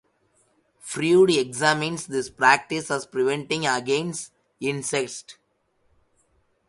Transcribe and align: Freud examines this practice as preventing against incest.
Freud 0.79 1.29
examines 1.29 2.07
this 2.07 2.27
practice 2.27 2.89
as 2.89 3.05
preventing 3.05 3.67
against 3.67 4.31
incest. 4.59 5.37